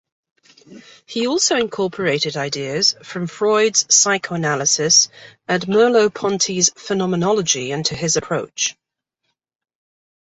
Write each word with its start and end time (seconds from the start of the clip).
He 1.05 1.27
also 1.27 1.55
incorporated 1.57 2.35
ideas 2.35 2.95
from 3.03 3.27
Freud's 3.27 3.85
psychoanalysis 3.93 5.09
and 5.47 5.61
Merleau-Ponty's 5.67 6.71
phenomenology 6.75 7.71
into 7.71 7.93
his 7.93 8.17
approach. 8.17 8.75